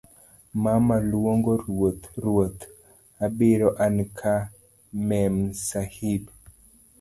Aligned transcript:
mama 0.63 0.95
luongo 1.11 1.51
ruoth 1.63 2.05
ruoth. 2.23 2.61
obiro 3.25 3.69
anka 3.85 4.33
Memsahib. 5.07 6.23